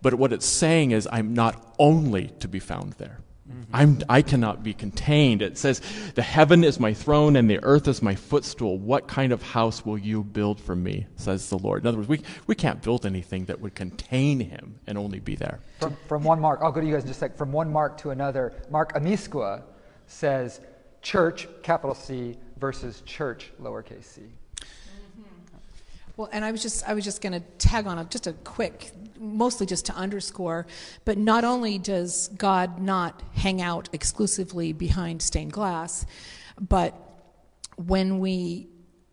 [0.00, 3.18] but what it's saying is i'm not only to be found there
[3.50, 3.74] Mm-hmm.
[3.74, 5.42] I'm, I cannot be contained.
[5.42, 5.80] It says,
[6.14, 8.78] The heaven is my throne and the earth is my footstool.
[8.78, 11.06] What kind of house will you build for me?
[11.16, 11.82] says the Lord.
[11.82, 15.34] In other words, we, we can't build anything that would contain him and only be
[15.34, 15.58] there.
[15.80, 17.36] From, from one mark, I'll go to you guys in just a sec.
[17.36, 19.62] From one mark to another, Mark Amisqua
[20.06, 20.60] says
[21.00, 24.22] church, capital C, versus church, lowercase c.
[26.16, 28.32] Well, and I was just I was just going to tag on a, just a
[28.32, 30.66] quick, mostly just to underscore,
[31.04, 36.04] but not only does God not hang out exclusively behind stained glass,
[36.60, 36.94] but
[37.76, 38.68] when we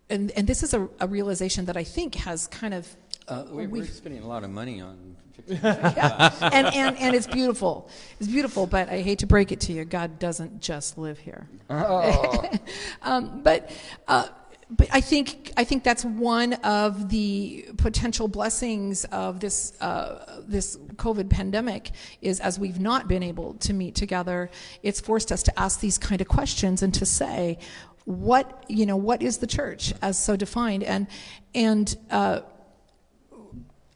[0.10, 2.88] and, and this is a, a realization that I think has kind of
[3.28, 5.16] Uh, we, we're spending a lot of money on
[5.48, 6.34] yeah.
[6.42, 7.90] and, and, and it's beautiful.
[8.20, 11.48] It's beautiful, but I hate to break it to you, God doesn't just live here.
[13.02, 13.72] um, but,
[14.08, 14.28] uh,
[14.72, 20.78] but I think, I think that's one of the potential blessings of this, uh, this
[20.96, 21.90] COVID pandemic
[22.22, 24.52] is as we've not been able to meet together,
[24.84, 27.58] it's forced us to ask these kind of questions and to say,
[28.06, 30.84] what, you know, what is the church as so defined?
[30.84, 31.08] And,
[31.56, 32.42] and, uh,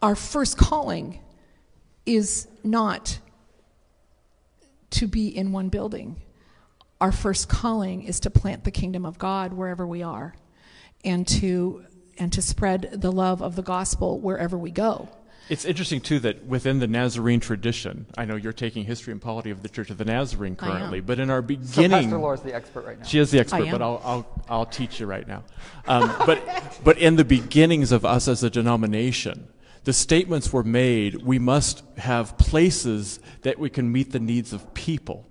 [0.02, 1.20] our first calling
[2.06, 3.20] is not
[4.90, 6.22] to be in one building.
[7.00, 10.34] Our first calling is to plant the kingdom of God wherever we are
[11.04, 11.86] and to
[12.18, 15.10] and to spread the love of the gospel wherever we go.
[15.50, 19.50] It's interesting too that within the Nazarene tradition, I know you're taking history and polity
[19.50, 22.54] of the Church of the Nazarene currently, but in our So beginning, Pastor Laura's the
[22.56, 23.06] expert right now.
[23.06, 23.82] She is the expert, but.
[23.82, 25.44] I'll, I'll, I'll teach you right now.
[25.86, 29.50] Um, but, but in the beginnings of us as a denomination,
[29.84, 34.74] the statements were made we must have places that we can meet the needs of
[34.74, 35.28] people.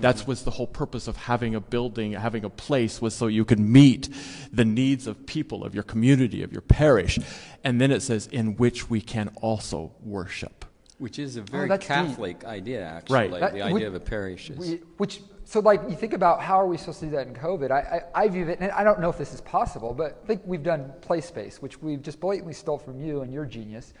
[0.00, 0.28] That mm-hmm.
[0.28, 3.60] was the whole purpose of having a building, having a place, was so you could
[3.60, 4.08] meet
[4.52, 7.18] the needs of people, of your community, of your parish.
[7.64, 10.64] And then it says, in which we can also worship.
[10.98, 11.88] Which is a oh, very Oh, that's deep.
[11.88, 13.30] Catholic idea, actually.
[13.30, 13.52] Right.
[13.52, 14.80] The idea would- of a parish is.
[14.96, 17.70] Which so like you think about how are we supposed to do that in COVID?
[17.70, 20.26] I, I, I view it, and I don't know if this is possible, but I
[20.26, 23.94] think we've done play space, which we've just blatantly stole from you and your genius.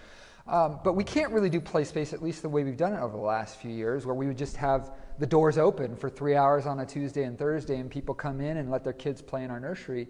[0.48, 3.00] Um, but we can't really do play space at least the way we've done it
[3.00, 6.36] over the last few years, where we would just have the doors open for three
[6.36, 9.42] hours on a Tuesday and Thursday, and people come in and let their kids play
[9.42, 10.08] in our nursery.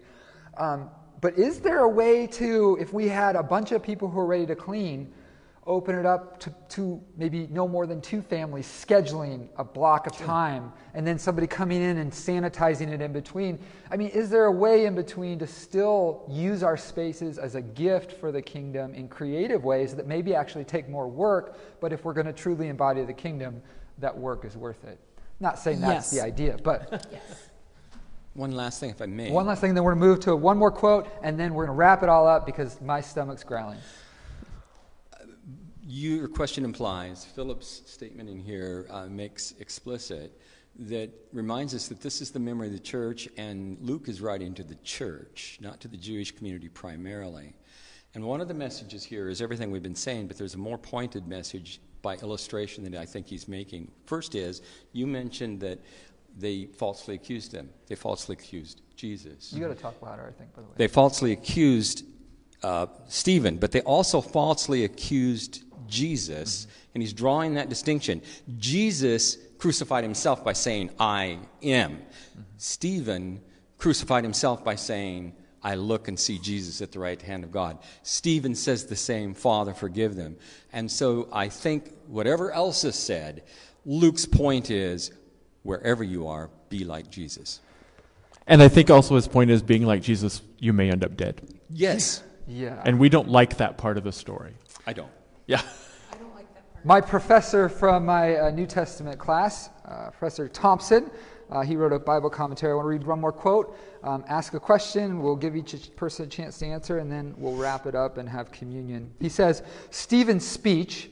[0.57, 0.89] Um,
[1.21, 4.27] but is there a way to, if we had a bunch of people who are
[4.27, 5.11] ready to clean,
[5.67, 10.13] open it up to, to maybe no more than two families scheduling a block of
[10.13, 13.59] time and then somebody coming in and sanitizing it in between
[13.91, 17.61] i mean is there a way in between to still use our spaces as a
[17.61, 22.05] gift for the kingdom in creative ways that maybe actually take more work but if
[22.05, 23.61] we're going to truly embody the kingdom
[23.99, 24.97] that work is worth it
[25.39, 26.21] not saying that's Yes.
[26.21, 27.21] the idea but yes.
[28.33, 29.31] One last thing, if I may.
[29.31, 31.65] one last thing then we're going to move to one more quote and then we're
[31.65, 33.79] going to wrap it all up because my stomach's growling
[35.89, 40.37] Your question implies, Philip's statement in here uh, makes explicit
[40.79, 44.53] that reminds us that this is the memory of the church, and Luke is writing
[44.55, 47.53] to the church, not to the Jewish community primarily.
[48.13, 50.77] And one of the messages here is everything we've been saying, but there's a more
[50.77, 53.89] pointed message by illustration that I think he's making.
[54.07, 55.79] First is, you mentioned that
[56.37, 57.69] they falsely accused him.
[57.87, 59.53] They falsely accused Jesus.
[59.53, 62.03] you got to talk louder i think by the way They falsely accused
[62.63, 68.21] uh, Stephen, but they also falsely accused Jesus, and he's drawing that distinction.
[68.57, 72.01] Jesus crucified himself by saying, I am.
[72.57, 73.41] Stephen
[73.77, 77.79] crucified himself by saying, I look and see Jesus at the right hand of God.
[78.03, 80.37] Stephen says the same, Father, forgive them.
[80.71, 83.43] And so I think whatever else is said,
[83.85, 85.11] Luke's point is,
[85.63, 87.59] wherever you are, be like Jesus.
[88.45, 91.41] And I think also his point is being like Jesus, you may end up dead.
[91.69, 92.23] Yes.
[92.47, 94.53] yeah And we don't like that part of the story.
[94.85, 95.11] I don't.
[95.47, 95.61] Yeah.
[96.83, 101.09] My professor from my uh, New Testament class, uh, Professor Thompson,
[101.49, 102.73] uh, he wrote a Bible commentary.
[102.73, 105.21] I want to read one more quote, um, ask a question.
[105.21, 108.27] We'll give each person a chance to answer, and then we'll wrap it up and
[108.27, 109.09] have communion.
[109.21, 111.09] He says Stephen's speech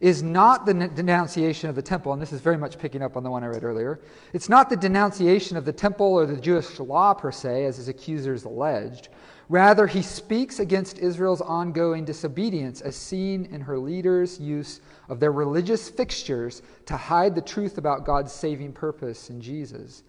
[0.00, 3.16] is not the n- denunciation of the temple, and this is very much picking up
[3.16, 4.00] on the one I read earlier.
[4.32, 7.88] It's not the denunciation of the temple or the Jewish law per se, as his
[7.88, 9.08] accusers alleged.
[9.48, 15.32] Rather, he speaks against Israel's ongoing disobedience, as seen in her leaders' use of their
[15.32, 20.02] religious fixtures to hide the truth about God's saving purpose in Jesus.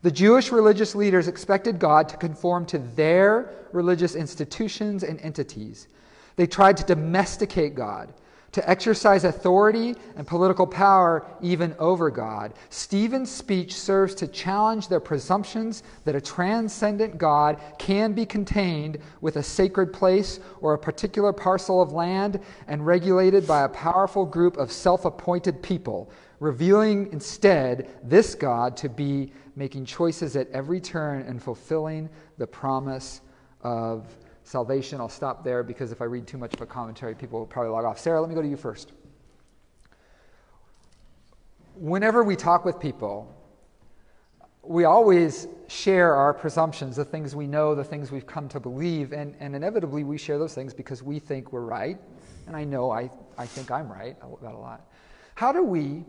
[0.00, 5.88] The Jewish religious leaders expected God to conform to their religious institutions and entities.
[6.36, 8.14] They tried to domesticate God,
[8.56, 12.54] to exercise authority and political power even over God.
[12.70, 19.36] Stephen's speech serves to challenge their presumptions that a transcendent God can be contained with
[19.36, 24.56] a sacred place or a particular parcel of land and regulated by a powerful group
[24.56, 31.26] of self appointed people, revealing instead this God to be making choices at every turn
[31.28, 33.20] and fulfilling the promise
[33.60, 34.16] of
[34.46, 35.00] salvation.
[35.00, 37.72] I'll stop there because if I read too much of a commentary, people will probably
[37.72, 37.98] log off.
[37.98, 38.92] Sarah, let me go to you first.
[41.74, 43.32] Whenever we talk with people,
[44.62, 49.12] we always share our presumptions, the things we know, the things we've come to believe,
[49.12, 51.98] and, and inevitably we share those things because we think we're right.
[52.46, 54.86] And I know I, I think I'm right about a lot.
[55.34, 56.04] How do we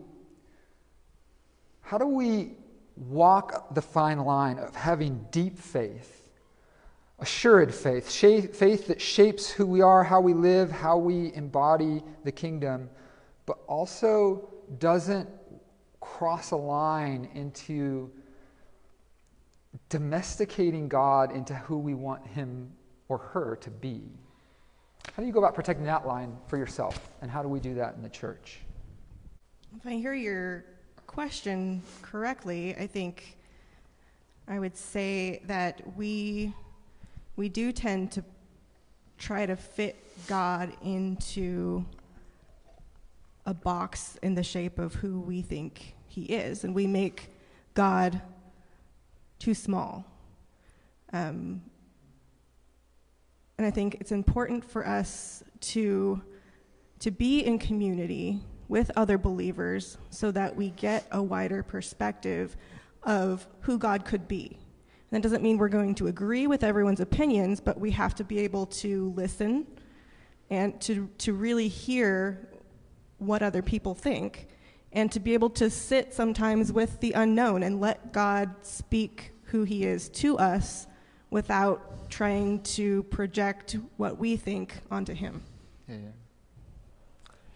[1.82, 2.50] how do we
[2.96, 6.17] walk the fine line of having deep faith,
[7.18, 12.32] assured faith, faith that shapes who we are, how we live, how we embody the
[12.32, 12.88] kingdom,
[13.46, 15.28] but also doesn't
[16.00, 18.10] cross a line into
[19.88, 22.70] domesticating God into who we want him
[23.08, 24.02] or her to be?
[25.14, 27.10] How do you go about protecting that line for yourself?
[27.22, 28.60] And how do we do that in the church?
[29.76, 30.64] If I hear your
[31.06, 33.36] question correctly, I think
[34.46, 36.54] I would say that we
[37.38, 38.24] we do tend to
[39.16, 39.94] try to fit
[40.26, 41.86] God into
[43.46, 47.30] a box in the shape of who we think he is, and we make
[47.74, 48.20] God
[49.38, 50.04] too small.
[51.12, 51.62] Um,
[53.56, 56.20] and I think it's important for us to
[56.98, 62.56] to be in community with other believers so that we get a wider perspective
[63.04, 64.58] of who God could be.
[65.10, 68.24] And that doesn't mean we're going to agree with everyone's opinions, but we have to
[68.24, 69.66] be able to listen
[70.50, 72.48] and to, to really hear
[73.18, 74.48] what other people think
[74.92, 79.64] and to be able to sit sometimes with the unknown and let God speak who
[79.64, 80.86] He is to us
[81.30, 85.42] without trying to project what we think onto Him.
[85.88, 86.08] Yeah, yeah.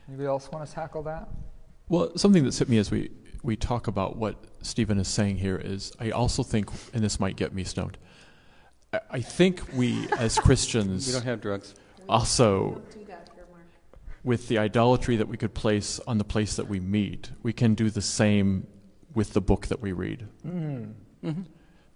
[0.09, 1.29] Anybody else want to tackle that?
[1.89, 3.11] Well, something that's hit me as we,
[3.43, 7.37] we talk about what Stephen is saying here is I also think, and this might
[7.37, 7.99] get me stoned,
[8.93, 11.75] I, I think we as Christians We don't have drugs.
[12.09, 12.81] also,
[14.25, 17.75] with the idolatry that we could place on the place that we meet, we can
[17.75, 18.67] do the same
[19.15, 20.29] with the book that we read.
[20.47, 21.29] Mm-hmm.
[21.29, 21.43] Mm-hmm.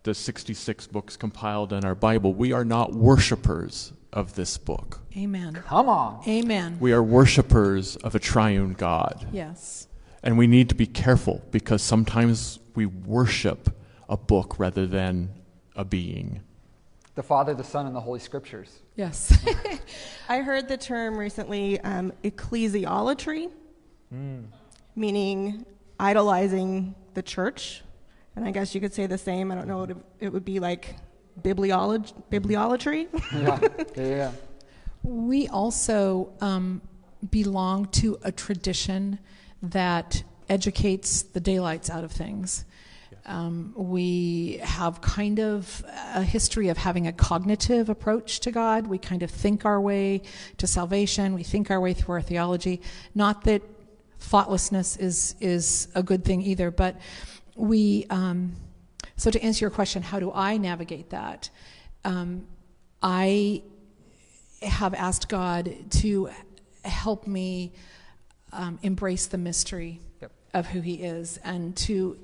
[0.03, 2.33] The 66 books compiled in our Bible.
[2.35, 5.01] We are not worshipers of this book.
[5.17, 5.63] Amen.
[5.67, 6.23] Come on.
[6.29, 6.79] Amen.
[6.81, 9.27] We are worshipers of a triune God.
[9.33, 9.89] Yes.
[10.27, 13.73] And we need to be careful because sometimes we worship
[14.09, 15.31] a book rather than
[15.77, 16.41] a being.
[17.15, 18.81] The Father, the Son, and the Holy Scriptures.
[18.97, 19.33] Yes.
[20.29, 23.53] I heard the term recently um, ecclesiolatry,
[24.97, 25.65] meaning
[26.01, 27.83] idolizing the church.
[28.35, 29.53] And I guess you could say the same.
[29.53, 30.97] I don't know what it, it would be like
[31.41, 33.07] bibliolog- bibliolatry.
[33.33, 33.61] Yeah,
[33.97, 34.33] yeah, yeah.
[35.05, 36.83] we also um,
[37.31, 39.21] belong to a tradition
[39.63, 42.65] that educates the daylights out of things.
[43.27, 45.85] Um, we have kind of
[46.15, 48.87] a history of having a cognitive approach to God.
[48.87, 50.23] We kind of think our way
[50.59, 51.35] to salvation.
[51.35, 52.81] We think our way through our theology.
[53.15, 53.63] Not that
[54.21, 56.97] thoughtlessness is is a good thing either, but
[57.57, 58.07] we.
[58.11, 58.53] Um,
[59.17, 61.49] so to answer your question, how do I navigate that?
[62.05, 62.47] Um,
[63.03, 63.63] I
[64.63, 66.31] have asked God to
[66.85, 67.73] help me
[68.57, 70.33] um, embrace the mystery Yep.
[70.55, 72.19] of who He is and to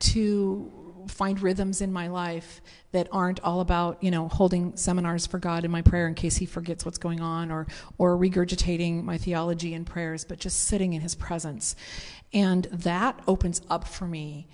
[0.00, 0.70] to
[1.08, 2.60] find rhythms in my life
[2.92, 6.36] that aren't all about you know holding seminars for God in my prayer in case
[6.36, 7.66] He forgets what's going on or
[7.96, 11.74] or regurgitating my theology and prayers, but just sitting in His presence,
[12.32, 14.46] and that opens up for me.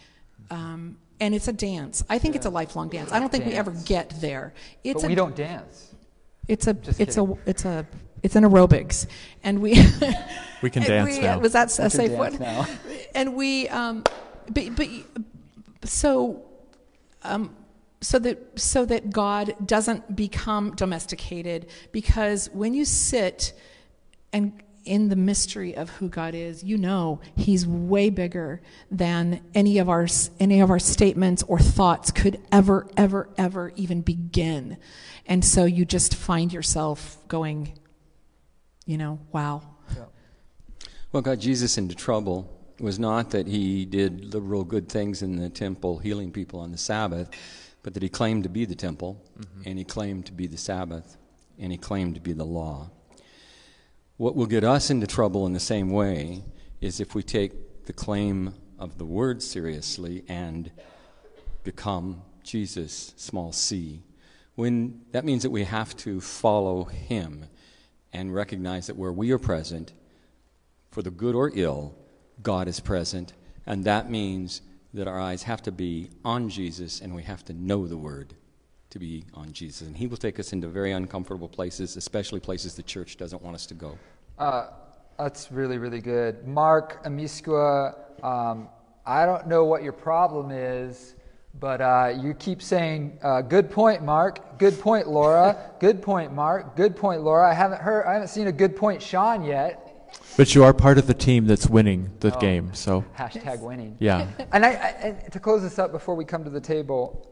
[0.50, 2.04] Um, and it's a dance.
[2.10, 3.10] I think it's a lifelong dance.
[3.12, 4.52] I don't think we ever get there.
[4.82, 5.94] It's but a we don't dance.
[6.48, 7.86] it's a Just it's a it's a
[8.24, 9.06] it's an aerobics,
[9.44, 9.74] and we
[10.62, 11.38] We can dance we- now.
[11.38, 12.38] Was that a We safe dance one?
[12.40, 12.66] now.
[13.14, 14.02] And we um,
[14.50, 14.88] but but
[15.84, 16.42] so
[17.22, 17.54] um,
[18.00, 23.52] so that so that God doesn't become domesticated because when you sit
[24.32, 28.60] and in the mystery of who God is, you know He's way bigger
[28.90, 30.06] than any of our
[30.40, 34.76] any of our statements or thoughts could ever, ever, ever even begin.
[35.26, 37.78] And so you just find yourself going,
[38.86, 39.62] you know, wow.
[41.10, 45.48] What got Jesus into trouble was not that he did liberal good things in the
[45.48, 47.30] temple, healing people on the Sabbath,
[47.82, 49.68] but that he claimed to be the temple, mm-hmm.
[49.68, 51.16] and he claimed to be the Sabbath,
[51.58, 52.90] and he claimed to be the law.
[54.16, 56.42] What will get us into trouble in the same way
[56.80, 60.70] is if we take the claim of the word seriously and
[61.62, 64.02] become Jesus, small c.
[64.54, 67.46] When that means that we have to follow him
[68.14, 69.92] and recognize that where we are present,
[70.90, 71.94] for the good or ill,
[72.42, 73.34] God is present,
[73.66, 74.62] and that means
[74.94, 78.34] that our eyes have to be on Jesus and we have to know the Word
[78.90, 79.88] to be on Jesus.
[79.88, 83.56] And He will take us into very uncomfortable places, especially places the church doesn't want
[83.56, 83.98] us to go.
[84.38, 84.68] Uh,
[85.18, 86.46] that's really, really good.
[86.46, 88.68] Mark Amiskua, um,
[89.04, 91.16] I don't know what your problem is,
[91.60, 94.58] but uh, you keep saying, uh, good point, Mark.
[94.58, 95.72] Good point, Laura.
[95.80, 96.76] good point, Mark.
[96.76, 97.48] Good point, Laura.
[97.48, 99.80] I haven't heard, I haven't seen a good point, Sean, yet.
[100.36, 103.96] But you are part of the team that's winning the game, so Hashtag winning.
[104.00, 104.28] yeah.
[104.52, 107.30] And, I, I, and to close this up before we come to the table,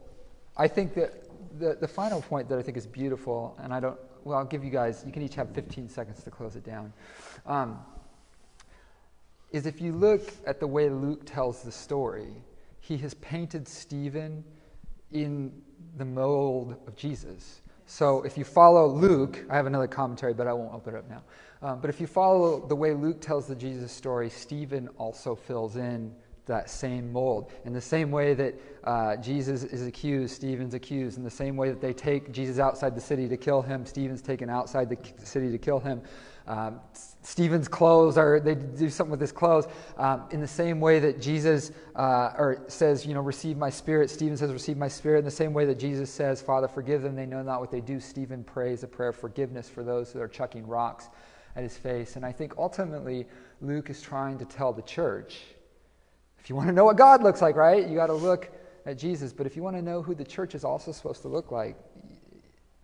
[0.55, 1.13] I think that
[1.59, 4.63] the, the final point that I think is beautiful, and I don't, well, I'll give
[4.63, 6.93] you guys, you can each have 15 seconds to close it down,
[7.45, 7.79] um,
[9.51, 12.33] is if you look at the way Luke tells the story,
[12.83, 14.43] he has painted Stephen
[15.13, 15.53] in
[15.95, 17.61] the mold of Jesus.
[17.85, 21.09] So if you follow Luke, I have another commentary, but I won't open it up
[21.09, 21.23] now.
[21.61, 25.77] Um, but if you follow the way Luke tells the Jesus story, Stephen also fills
[25.77, 26.13] in
[26.45, 27.53] that same mold.
[27.63, 31.17] In the same way that uh, Jesus is accused, Stephen's accused.
[31.17, 34.21] In the same way that they take Jesus outside the city to kill him, Stephen's
[34.21, 36.01] taken outside the city to kill him.
[36.47, 36.81] Um,
[37.23, 39.65] Stephen's clothes are, they do something with his clothes.
[39.97, 44.09] Um, in the same way that Jesus uh, or says, you know, receive my spirit,
[44.09, 45.19] Stephen says, receive my spirit.
[45.19, 47.81] In the same way that Jesus says, Father, forgive them, they know not what they
[47.81, 51.09] do, Stephen prays a prayer of forgiveness for those who are chucking rocks
[51.55, 52.17] at his face.
[52.17, 53.25] And I think ultimately,
[53.61, 55.41] Luke is trying to tell the church
[56.43, 58.51] if you want to know what God looks like, right, you got to look
[58.85, 59.31] at Jesus.
[59.31, 61.77] But if you want to know who the church is also supposed to look like,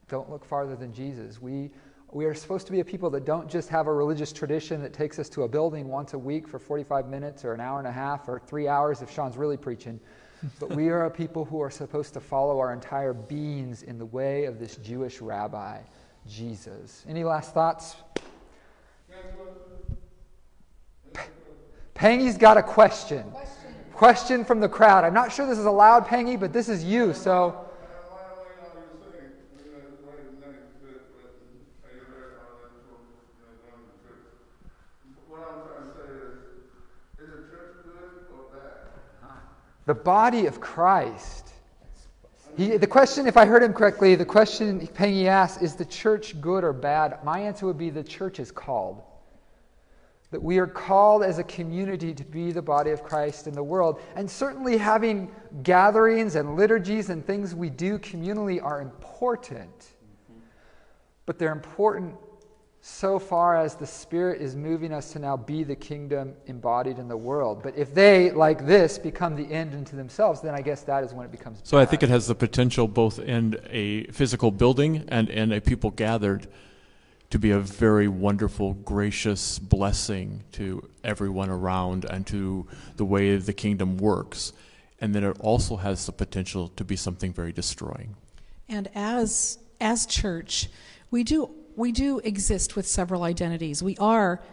[0.07, 1.41] don't look farther than Jesus.
[1.41, 1.69] We,
[2.11, 4.93] we are supposed to be a people that don't just have a religious tradition that
[4.93, 7.87] takes us to a building once a week for 45 minutes or an hour and
[7.87, 9.99] a half or three hours if Sean's really preaching.
[10.59, 14.05] but we are a people who are supposed to follow our entire beings in the
[14.05, 15.79] way of this Jewish rabbi,
[16.27, 17.05] Jesus.
[17.07, 17.95] Any last thoughts?
[21.93, 23.31] Pengy's got a question.
[23.93, 24.45] question.
[24.45, 25.03] from the crowd.
[25.03, 27.68] I'm not sure this is allowed, Pengy, but this is you, so.
[39.89, 41.49] The body of Christ.
[42.55, 46.39] He, the question, if I heard him correctly, the question Pengy asked is the church
[46.39, 47.17] good or bad?
[47.23, 49.01] My answer would be the church is called.
[50.29, 53.63] That we are called as a community to be the body of Christ in the
[53.63, 53.99] world.
[54.15, 55.31] And certainly having
[55.63, 59.87] gatherings and liturgies and things we do communally are important.
[61.25, 62.15] But they're important
[62.81, 67.07] so far as the Spirit is moving us to now be the kingdom embodied in
[67.09, 67.61] the world.
[67.61, 71.13] But if they, like this, become the end unto themselves, then I guess that is
[71.13, 71.59] when it becomes.
[71.63, 75.59] So I think it has the potential both in a physical building and in a
[75.59, 76.47] people gathered
[77.31, 82.65] to be a very wonderful, gracious blessing to everyone around and to
[82.95, 84.53] the way the kingdom works.
[85.01, 88.15] And then it also has the potential to be something very destroying.
[88.67, 90.69] And as as church,
[91.11, 91.49] we do
[91.79, 93.81] we do exist with several identities.
[93.81, 94.43] We are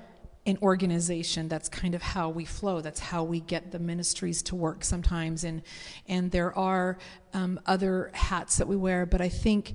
[0.47, 1.49] an organization.
[1.49, 2.81] That's kind of how we flow.
[2.81, 5.43] That's how we get the ministries to work sometimes.
[5.43, 5.63] And
[6.07, 6.99] and there are
[7.35, 9.07] um, other hats that we wear.
[9.07, 9.75] But I think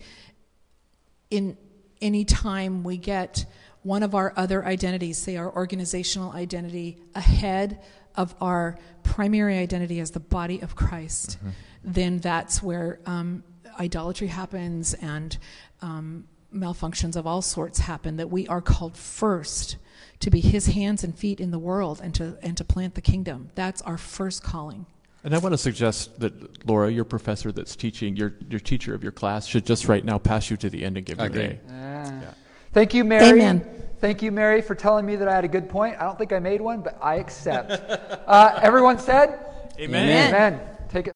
[1.30, 1.58] in
[2.02, 3.46] any time we get
[3.84, 7.82] one of our other identities, say our organizational identity, ahead
[8.16, 11.50] of our primary identity as the body of Christ, mm-hmm.
[11.84, 13.44] then that's where um,
[13.78, 15.38] idolatry happens and
[15.82, 18.18] um, malfunctions of all sorts happen.
[18.18, 19.78] That we are called first
[20.20, 23.02] to be His hands and feet in the world and to and to plant the
[23.02, 23.50] kingdom.
[23.56, 24.86] That's our first calling.
[25.24, 29.04] And I want to suggest that Laura, your professor that's teaching, your your teacher of
[29.04, 31.34] your class, should just right now pass you to the end and give okay.
[31.34, 31.60] your name.
[31.68, 32.34] Yeah.
[32.74, 33.42] Thank you, Mary.
[33.42, 33.66] Amen.
[34.00, 35.98] Thank you, Mary, for telling me that I had a good point.
[36.00, 37.72] I don't think I made one, but I accept.
[38.28, 39.46] uh, everyone said?
[39.78, 40.10] Amen.
[40.10, 40.34] Amen.
[40.34, 40.71] Amen.